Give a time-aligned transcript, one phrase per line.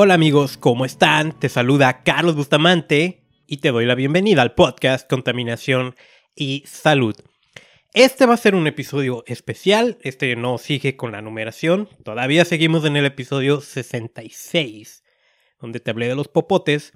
[0.00, 1.36] Hola amigos, ¿cómo están?
[1.36, 5.96] Te saluda Carlos Bustamante y te doy la bienvenida al podcast Contaminación
[6.36, 7.16] y Salud.
[7.94, 12.84] Este va a ser un episodio especial, este no sigue con la numeración, todavía seguimos
[12.84, 15.02] en el episodio 66,
[15.58, 16.92] donde te hablé de los popotes.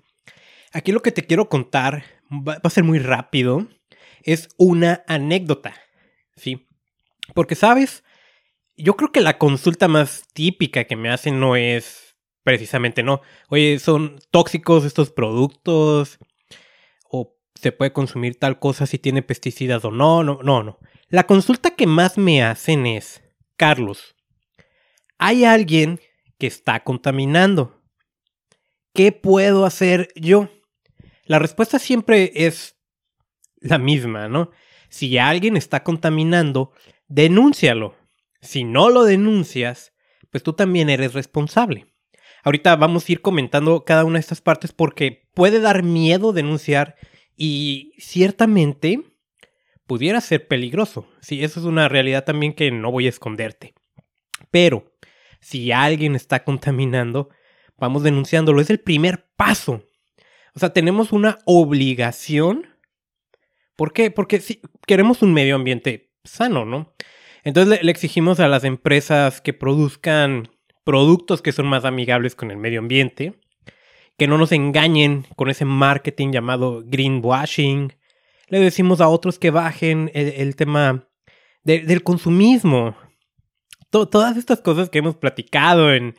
[0.72, 3.66] Aquí lo que te quiero contar va a ser muy rápido,
[4.22, 5.74] es una anécdota,
[6.36, 6.68] ¿sí?
[7.34, 8.04] Porque, ¿sabes?
[8.76, 12.11] Yo creo que la consulta más típica que me hacen no es
[12.42, 13.20] precisamente no.
[13.48, 16.18] Oye, son tóxicos estos productos.
[17.10, 20.22] O se puede consumir tal cosa si tiene pesticidas o no.
[20.22, 20.78] No, no, no.
[21.08, 23.22] La consulta que más me hacen es,
[23.56, 24.16] Carlos,
[25.18, 26.00] hay alguien
[26.38, 27.82] que está contaminando.
[28.94, 30.48] ¿Qué puedo hacer yo?
[31.24, 32.76] La respuesta siempre es
[33.60, 34.50] la misma, ¿no?
[34.88, 36.72] Si alguien está contaminando,
[37.08, 37.94] denúncialo.
[38.40, 39.92] Si no lo denuncias,
[40.30, 41.91] pues tú también eres responsable.
[42.42, 46.96] Ahorita vamos a ir comentando cada una de estas partes porque puede dar miedo denunciar
[47.36, 49.02] y ciertamente
[49.86, 51.06] pudiera ser peligroso.
[51.20, 53.74] Sí, eso es una realidad también que no voy a esconderte.
[54.50, 54.92] Pero
[55.40, 57.28] si alguien está contaminando,
[57.76, 58.60] vamos denunciándolo.
[58.60, 59.84] Es el primer paso.
[60.54, 62.68] O sea, tenemos una obligación.
[63.76, 64.10] ¿Por qué?
[64.10, 66.94] Porque si queremos un medio ambiente sano, ¿no?
[67.44, 70.51] Entonces le, exigimos a las empresas que produzcan
[70.84, 73.34] productos que son más amigables con el medio ambiente,
[74.18, 77.92] que no nos engañen con ese marketing llamado greenwashing.
[78.48, 81.08] Le decimos a otros que bajen el, tema
[81.64, 82.96] del consumismo.
[83.90, 86.16] todas estas cosas que hemos platicado en,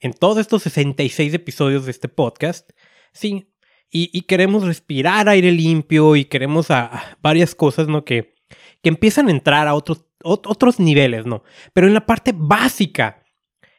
[0.00, 2.70] en todos estos 66 episodios de este podcast,
[3.12, 3.48] sí,
[3.88, 8.34] y, queremos respirar aire limpio y queremos a, varias cosas, que
[8.82, 11.44] empiezan a entrar a otros otros niveles, no.
[11.72, 13.22] Pero en la parte básica,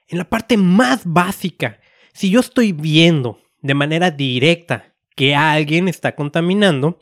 [0.07, 1.79] en la parte más básica,
[2.13, 6.99] si yo estoy viendo de manera directa que alguien está contaminando,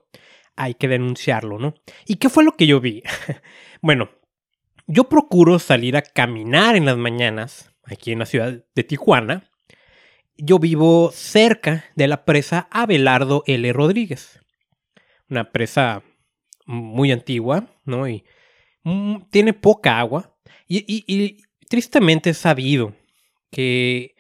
[0.56, 1.76] hay que denunciarlo, ¿no?
[2.06, 3.04] ¿Y qué fue lo que yo vi?
[3.82, 4.10] bueno,
[4.88, 9.52] yo procuro salir a caminar en las mañanas, aquí en la ciudad de Tijuana.
[10.38, 13.72] Yo vivo cerca de la presa Abelardo L.
[13.74, 14.40] Rodríguez.
[15.30, 16.04] Una presa
[16.66, 18.08] muy antigua, ¿no?
[18.08, 18.26] Y
[18.86, 20.38] Mm, tiene poca agua
[20.68, 22.94] y, tristemente es sabido
[23.56, 24.16] que,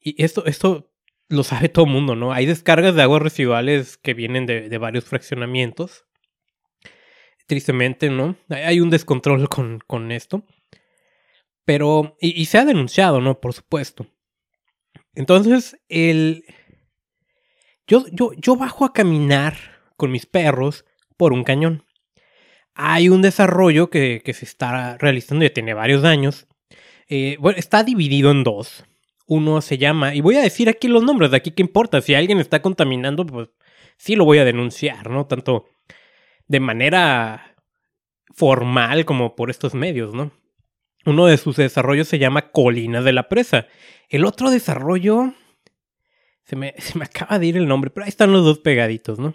[0.00, 0.92] y esto, esto
[1.28, 2.32] lo sabe todo el mundo, ¿no?
[2.32, 6.04] Hay descargas de aguas residuales que vienen de, varios fraccionamientos.
[7.46, 8.36] Tristemente, ¿no?
[8.48, 10.44] Hay un descontrol con, con esto.
[11.64, 13.40] Pero, y, se ha denunciado, ¿no?
[13.40, 14.06] Por supuesto.
[15.14, 16.44] Entonces, el...
[17.86, 19.56] Yo, yo, yo bajo a caminar
[19.96, 20.84] con mis perros
[21.16, 21.84] por un cañón
[22.80, 26.46] hay un desarrollo que, se está realizando, ya tiene varios años.
[27.08, 28.84] Eh, bueno, está dividido en dos.
[29.26, 32.14] Uno se llama, y voy a decir aquí los nombres, de aquí qué importa, si
[32.14, 33.48] alguien está contaminando, pues
[33.96, 35.26] sí lo voy a denunciar, ¿no?
[35.26, 35.66] Tanto
[36.46, 37.54] de manera
[38.34, 40.32] formal como por estos medios, ¿no?
[41.04, 43.66] Uno de sus desarrollos se llama Colinas de la Presa.
[44.08, 45.34] El otro desarrollo...
[46.44, 49.18] Se me, se me acaba de ir el nombre, pero ahí están los dos pegaditos,
[49.18, 49.34] ¿no?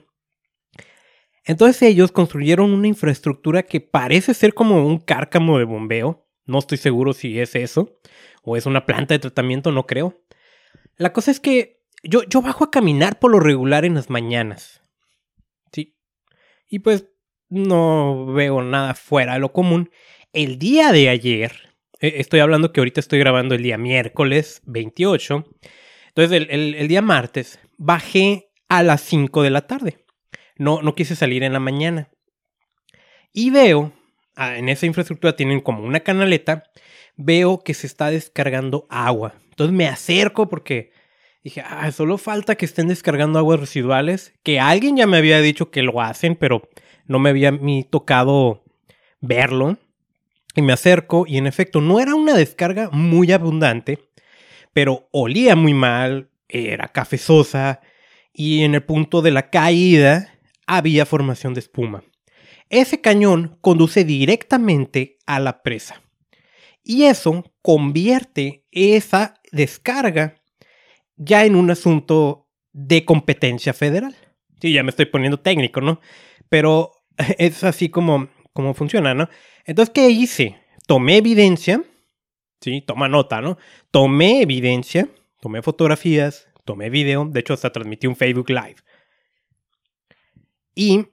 [1.45, 6.22] Entonces ellos construyeron una infraestructura que parece ser como un cárcamo de bombeo.
[6.45, 7.99] No estoy seguro si es eso
[8.43, 10.21] o es una planta de tratamiento, no creo.
[10.97, 14.81] La cosa es que yo, yo bajo a caminar por lo regular en las mañanas.
[15.71, 15.95] Sí.
[16.67, 17.07] Y pues
[17.49, 19.89] no veo nada fuera de lo común.
[20.33, 25.45] El día de ayer, e, estoy hablando que ahorita estoy grabando el día miércoles 28.
[26.09, 30.03] Entonces el, el día martes bajé a las 5 de la tarde
[30.57, 32.09] no, no quise salir en la mañana.
[33.31, 33.93] Y veo,
[34.37, 36.63] en esa infraestructura tienen como una canaleta,
[37.15, 39.35] veo que se está descargando agua.
[39.49, 40.91] Entonces me acerco porque
[41.43, 45.69] dije, ah, solo falta que estén descargando aguas residuales, que alguien ya me había dicho
[45.69, 46.69] que lo hacen, pero
[47.05, 48.63] no me había ni tocado
[49.21, 49.77] verlo.
[50.55, 53.99] Y me acerco y en efecto no era una descarga muy abundante,
[54.71, 57.81] pero olía muy mal, era cafezosa
[58.33, 60.35] y en el punto de la caída
[60.67, 62.03] había formación de espuma.
[62.69, 66.01] Ese cañón conduce directamente a la presa.
[66.83, 70.41] Y eso convierte esa descarga
[71.15, 74.15] ya en un asunto de competencia federal.
[74.61, 76.01] Sí, ya me estoy poniendo técnico, ¿no?
[76.49, 76.91] Pero
[77.37, 79.29] es así como, como funciona, ¿no?
[79.65, 80.57] Entonces, ¿qué hice?
[80.87, 81.83] Tomé evidencia,
[82.59, 83.57] sí, toma nota, ¿no?
[83.91, 85.07] Tomé evidencia,
[85.39, 88.77] tomé fotografías, tomé video, de hecho hasta transmití un Facebook Live.
[90.75, 91.05] Y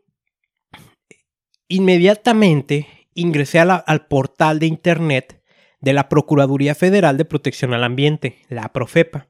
[1.70, 5.40] inmediatamente ingresé al portal de Internet
[5.80, 9.28] de la Procuraduría Federal de Protección al Ambiente, la Profepa.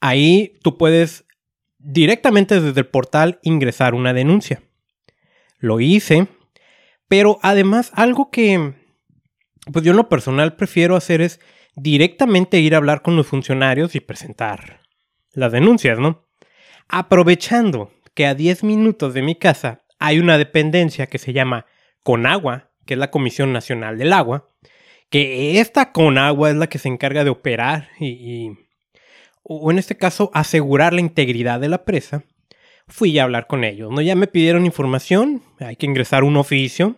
[0.00, 1.24] Ahí tú puedes
[1.78, 4.62] directamente desde el portal ingresar una denuncia.
[5.58, 6.28] Lo hice,
[7.08, 8.74] pero además algo que
[9.70, 11.40] pues yo en lo personal prefiero hacer es
[11.74, 14.82] directamente ir a hablar con los funcionarios y presentar
[15.32, 16.26] las denuncias, ¿no?
[16.88, 21.66] Aprovechando que a 10 minutos de mi casa hay una dependencia que se llama
[22.02, 24.48] Conagua, que es la Comisión Nacional del Agua,
[25.10, 28.50] que esta Conagua es la que se encarga de operar y,
[29.44, 32.24] o en este caso asegurar la integridad de la presa,
[32.88, 34.00] fui a hablar con ellos, ¿no?
[34.00, 36.96] Ya me pidieron información, hay que ingresar un oficio.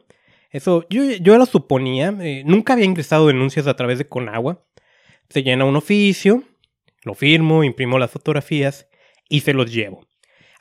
[0.50, 4.64] Eso yo, yo lo suponía, eh, nunca había ingresado denuncias a través de Conagua.
[5.28, 6.42] Se llena un oficio,
[7.02, 8.88] lo firmo, imprimo las fotografías
[9.28, 10.06] y se los llevo.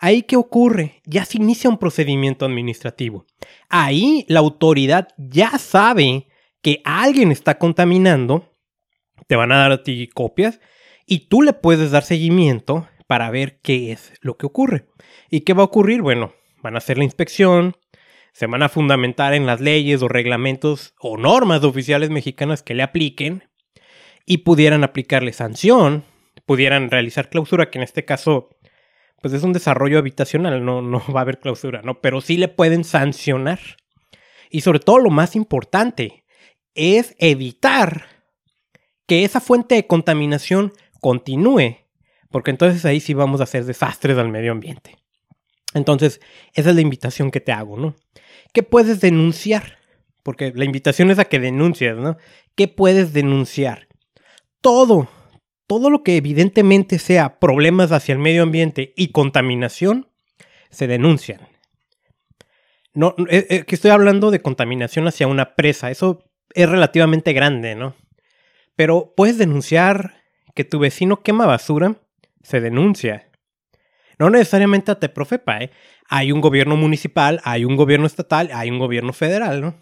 [0.04, 1.02] Ahí qué ocurre?
[1.06, 3.26] Ya se inicia un procedimiento administrativo.
[3.70, 6.28] Ahí la autoridad ya sabe
[6.62, 8.54] que alguien está contaminando,
[9.28, 10.60] te van a dar a ti copias
[11.06, 14.90] y tú le puedes dar seguimiento para ver qué es lo que ocurre.
[15.30, 16.02] ¿Y qué va a ocurrir?
[16.02, 17.78] Bueno, van a hacer la inspección,
[18.34, 22.84] se van a fundamentar en las leyes o reglamentos o normas oficiales mexicanas que le
[22.84, 23.46] apliquen
[24.26, 26.04] y pudieran aplicarle sanción,
[26.46, 28.50] pudieran realizar clausura, que en este caso
[29.24, 32.02] pues es un desarrollo habitacional, no, no va a haber clausura, ¿no?
[32.02, 33.60] Pero sí le pueden sancionar.
[34.50, 36.25] Y sobre todo lo más importante
[36.75, 38.06] es evitar
[39.08, 41.78] que esa fuente de contaminación continúe,
[42.31, 44.98] porque entonces ahí sí vamos a hacer desastres al medio ambiente.
[45.74, 46.20] Entonces,
[46.54, 47.96] esa es la invitación que te hago, ¿no?
[48.52, 49.80] ¿Qué puedes denunciar?
[50.22, 52.18] Porque la invitación es a que denuncies, ¿no?
[52.56, 53.88] ¿Qué puedes denunciar?
[54.60, 55.08] Todo,
[55.74, 60.08] todo lo que evidentemente sea problemas hacia el medio ambiente y contaminación,
[60.70, 61.48] se denuncian.
[62.94, 67.74] No, eh, eh, que estoy hablando de contaminación hacia una presa, eso es relativamente grande,
[67.74, 67.96] ¿no?
[68.75, 70.22] Pero puedes denunciar
[70.54, 71.96] que tu vecino quema basura,
[72.44, 73.31] se denuncia.
[74.20, 75.72] No necesariamente a Teprofepa, ¿eh?
[76.08, 79.75] Hay un gobierno municipal, hay un gobierno estatal, hay un gobierno federal, ¿no?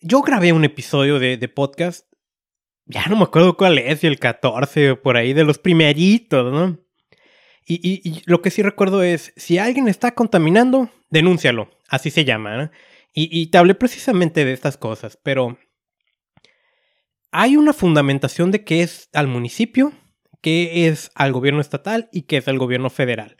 [0.00, 2.09] yo grabé un episodio de, podcast,
[2.90, 6.78] ya no me acuerdo cuál es, el 14 o por ahí, de los primeritos, ¿no?
[7.66, 12.56] Y, y, lo que sí recuerdo es, si alguien está contaminando, denúncialo, así se llama,
[12.56, 12.70] ¿no?
[13.14, 15.58] Y, y te hablé precisamente de estas cosas, pero
[17.30, 19.92] hay una fundamentación de qué es al municipio,
[20.40, 23.36] qué es al gobierno estatal y qué es al gobierno federal.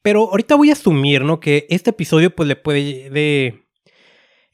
[0.00, 1.40] Pero ahorita voy a asumir, ¿no?
[1.40, 3.66] Que este episodio pues le puede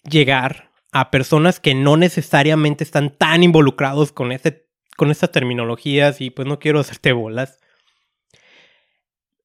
[0.09, 6.31] llegar a personas que no necesariamente están tan involucrados con, este, con estas terminologías y
[6.31, 7.61] pues no quiero hacerte bolas.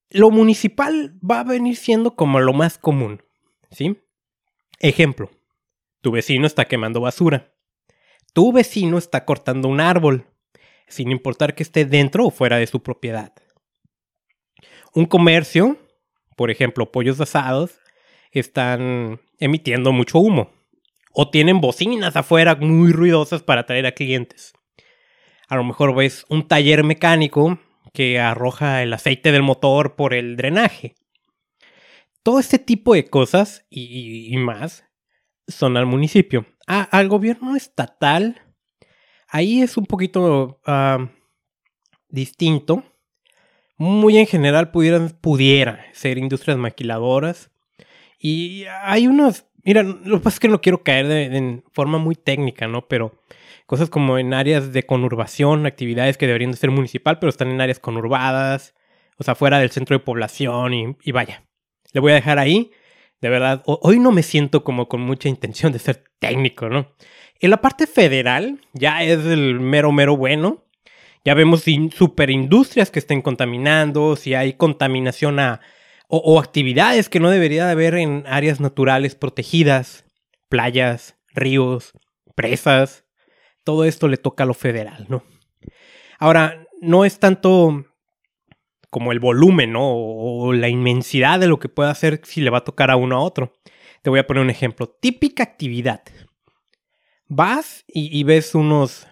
[0.10, 3.22] Lo municipal va a venir siendo como lo más común,
[3.70, 3.98] ¿sí?
[4.80, 5.30] Ejemplo,
[6.02, 7.52] tu vecino está quemando basura
[8.34, 10.28] tu vecino está cortando un árbol,
[10.88, 13.34] sin importar que esté dentro o fuera de su propiedad.
[14.94, 15.78] Un comercio,
[16.36, 17.80] por ejemplo, pollos asados,
[18.32, 20.52] están emitiendo mucho humo.
[21.12, 24.54] O tienen bocinas afuera muy ruidosas para atraer a clientes.
[25.48, 27.60] A lo mejor ves un taller mecánico
[27.94, 30.96] que arroja el aceite del motor por el drenaje.
[32.22, 34.86] Todo este tipo de cosas y, más
[35.48, 38.40] son al municipio al gobierno estatal,
[39.28, 40.62] ahí es un poquito
[42.10, 42.84] distinto.
[43.78, 47.50] Muy en general pudieran, pudiera ser industrias maquiladoras.
[48.20, 51.98] Y hay unos, mira, lo que pasa es que no quiero caer de, en forma
[51.98, 52.88] muy técnica, ¿no?
[52.88, 53.24] Pero
[53.66, 57.62] cosas como en áreas de conurbación, actividades que deberían de ser municipal, pero están en
[57.62, 58.76] áreas conurbadas,
[59.18, 61.44] o sea, fuera del centro de población y, vaya.
[61.94, 62.72] Le voy a dejar ahí
[63.22, 66.94] de verdad, hoy no me siento como con mucha intención de ser técnico, ¿no?
[67.42, 70.66] En la parte federal ya es el mero, mero bueno.
[71.26, 75.60] Ya vemos superindustrias que estén contaminando, si hay contaminación a,
[76.12, 80.06] o, actividades que no debería de haber en áreas naturales protegidas,
[80.50, 81.94] playas, ríos,
[82.36, 83.06] presas.
[83.64, 85.24] Todo esto le toca a lo federal, ¿no?
[86.18, 87.86] Ahora, no es tanto
[88.90, 89.84] como el volumen, ¿no?
[89.84, 93.16] O, la inmensidad de lo que puede hacer si le va a tocar a uno
[93.18, 93.54] a otro.
[94.02, 94.88] Te voy a poner un ejemplo.
[94.88, 96.02] Típica actividad.
[97.28, 99.06] Vas y, ves unos,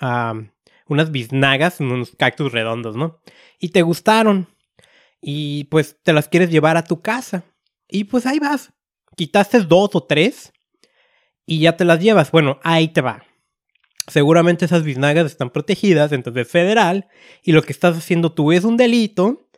[0.00, 3.20] unas biznagas, unos cactus redondos, ¿no?
[3.58, 4.48] Y te gustaron.
[5.22, 7.44] Y pues te las quieres llevar a tu casa.
[7.88, 8.72] Y pues ahí vas.
[9.16, 10.52] Quitaste dos o tres
[11.46, 12.30] y ya te las llevas.
[12.30, 13.24] Bueno, ahí te va.
[14.08, 17.06] Seguramente esas biznagas están protegidas, entonces federal,
[17.44, 19.48] y lo que estás haciendo tú es un delito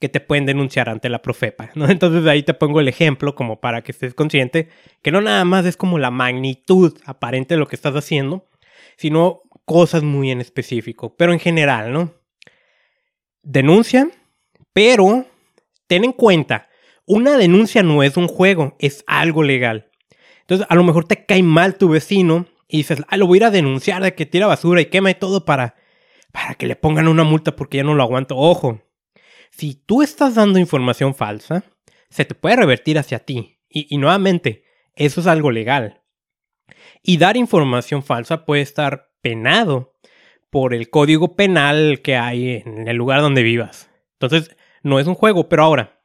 [0.00, 1.86] que te pueden denunciar ante la Profepa, ¿no?
[1.90, 4.70] Entonces ahí te pongo el ejemplo como para que estés consciente
[5.02, 8.48] que no nada más es como la magnitud aparente de lo que estás haciendo,
[8.96, 12.12] sino cosas muy en específico, pero en general, ¿no?
[13.42, 14.08] denuncia,
[14.72, 15.26] pero
[15.86, 16.68] ten en cuenta,
[17.06, 19.90] una denuncia no es un juego, es algo legal.
[20.40, 23.38] Entonces, a lo mejor te cae mal tu vecino y dices, ah, lo voy a
[23.38, 25.74] ir a denunciar de que tira basura y quema y todo para,
[26.32, 28.36] para que le pongan una multa porque ya no lo aguanto.
[28.36, 28.80] Ojo,
[29.50, 31.64] si tú estás dando información falsa,
[32.08, 33.58] se te puede revertir hacia ti.
[33.68, 34.64] Y, y nuevamente,
[34.94, 36.02] eso es algo legal.
[37.02, 39.94] Y dar información falsa puede estar penado
[40.50, 43.91] por el código penal que hay en el lugar donde vivas.
[44.26, 46.02] Entonces, no es un juego, pero ahora,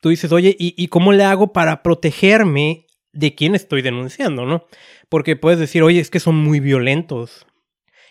[0.00, 4.66] tú dices, oye, ¿y, cómo le hago para protegerme de quién estoy denunciando, no?
[5.08, 7.46] Porque puedes decir, oye, es que son muy violentos.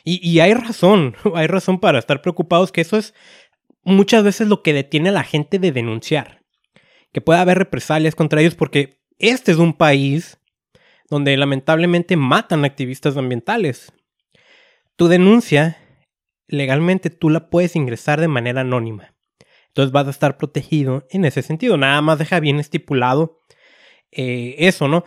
[0.03, 3.13] Y, y hay razón, hay razón para estar preocupados que eso es
[3.83, 6.43] muchas veces lo que detiene a la gente de denunciar.
[7.13, 10.39] Que pueda haber represalias contra ellos porque este es un país
[11.09, 13.93] donde lamentablemente matan activistas ambientales.
[14.97, 15.77] Tu denuncia,
[16.47, 19.15] legalmente tú la puedes ingresar de manera anónima.
[19.67, 21.77] Entonces vas a estar protegido en ese sentido.
[21.77, 23.41] Nada más deja bien estipulado
[24.11, 25.03] eh, eso, ¿no?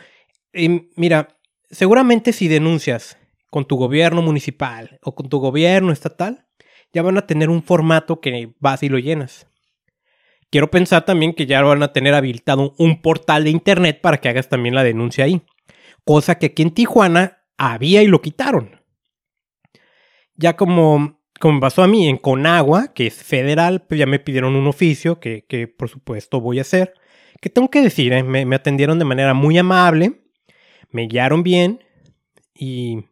[0.96, 1.38] mira,
[1.70, 3.18] seguramente si denuncias
[3.50, 6.46] con tu gobierno municipal o con tu gobierno estatal,
[6.92, 9.46] ya van a tener un formato que vas y lo llenas.
[10.50, 14.28] Quiero pensar también que ya van a tener habilitado un portal de internet para que
[14.28, 15.42] hagas también la denuncia ahí.
[16.04, 18.80] Cosa que aquí en Tijuana había y lo quitaron.
[20.34, 24.56] Ya como, como pasó a mí en Conagua, que es federal, pues ya me pidieron
[24.56, 26.92] un oficio que, por supuesto voy a hacer.
[27.40, 30.20] Que tengo que decir, eh, me, atendieron de manera muy amable,
[30.90, 31.82] me guiaron bien
[32.54, 33.06] y,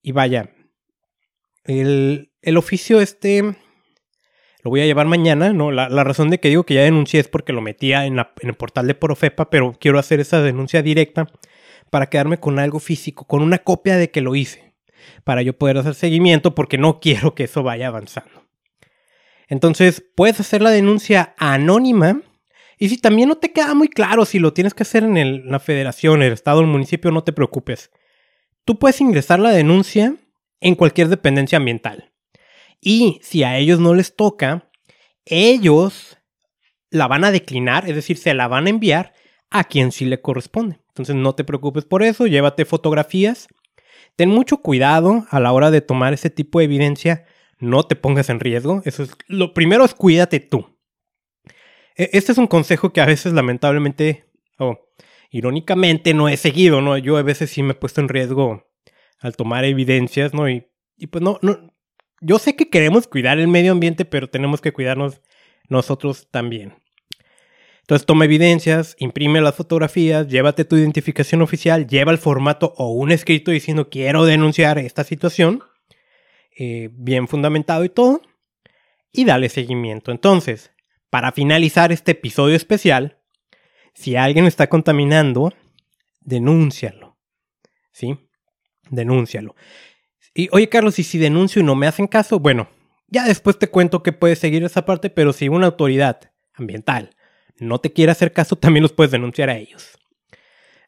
[0.00, 0.50] y vaya,
[1.64, 3.42] el, el oficio este
[4.62, 5.70] lo voy a llevar mañana, ¿no?
[5.70, 8.54] La, razón de que digo que ya denuncié es porque lo metía en, en, el
[8.54, 11.26] portal de Profepa, pero quiero hacer esa denuncia directa
[11.90, 14.63] para quedarme con algo físico, con una copia de que lo hice,
[15.24, 18.44] para yo poder hacer seguimiento porque no quiero que eso vaya avanzando.
[19.48, 22.22] Entonces, puedes hacer la denuncia anónima
[22.78, 25.60] y si también no te queda muy claro si lo tienes que hacer en la
[25.60, 27.90] federación, el estado, el municipio, no te preocupes.
[28.64, 30.16] Tú puedes ingresar la denuncia
[30.60, 32.12] en cualquier dependencia ambiental.
[32.80, 34.70] Y si a ellos no les toca,
[35.24, 36.18] ellos
[36.90, 39.14] la van a declinar, es decir, se la van a enviar
[39.50, 40.80] a quien sí le corresponde.
[40.88, 43.48] Entonces no te preocupes por eso, llévate fotografías.
[44.16, 47.24] Ten mucho cuidado a la hora de tomar ese tipo de evidencia,
[47.58, 48.82] no te pongas en riesgo.
[48.84, 50.78] Eso es lo primero es cuídate tú.
[51.96, 54.26] E, este es un consejo que a veces lamentablemente
[54.58, 54.78] o
[55.30, 56.96] irónicamente no he seguido, ¿no?
[56.98, 58.64] Yo a veces sí me he puesto en riesgo
[59.20, 60.48] al tomar evidencias, ¿no?
[60.48, 60.66] Y,
[60.96, 61.74] y pues no, no,
[62.20, 65.20] yo sé que queremos cuidar el medio ambiente, pero tenemos que cuidarnos
[65.68, 66.74] nosotros también.
[67.84, 73.12] Entonces toma evidencias, imprime las fotografías, llévate tu identificación oficial, lleva el formato o un
[73.12, 75.62] escrito diciendo quiero denunciar esta situación,
[76.56, 78.22] eh, bien fundamentado y todo,
[79.12, 80.12] y dale seguimiento.
[80.12, 80.72] Entonces,
[81.10, 83.18] para finalizar este episodio especial,
[83.92, 85.52] si alguien está contaminando,
[86.22, 87.18] denúncialo.
[87.92, 88.16] ¿Sí?
[88.88, 89.56] Denúncialo.
[90.32, 92.70] Y oye, Carlos, y si denuncio y no me hacen caso, bueno,
[93.08, 97.10] ya después te cuento que puedes seguir esa parte, pero si una autoridad ambiental
[97.58, 99.98] no te quiere hacer caso, también los puedes denunciar a ellos.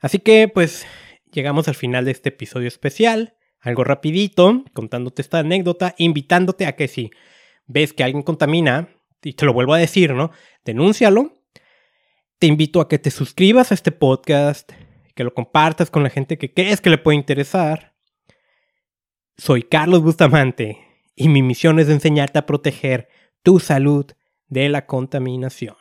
[0.01, 0.87] Así que pues
[1.33, 6.89] llegamos al final de este episodio especial, algo rapidito, contándote esta anécdota, invitándote a que
[6.89, 7.11] si
[7.67, 8.89] ves que alguien contamina,
[9.23, 10.31] y te lo vuelvo a decir, ¿no?
[10.65, 11.33] Denúncialo.
[12.39, 14.71] Te invito a que te suscribas a este podcast,
[15.15, 17.95] que lo compartas con la gente que crees que le puede interesar.
[19.37, 20.79] Soy Carlos Bustamante
[21.15, 23.09] y mi misión es enseñarte a proteger
[23.43, 24.07] tu salud
[24.49, 25.77] de la contaminación.